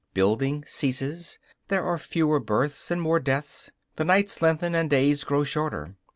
[0.15, 5.43] Building ceases; there are fewer births and more deaths; the nights lengthen and days grow
[5.43, 5.95] shorter.